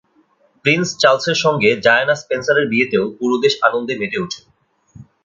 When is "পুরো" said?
3.17-3.35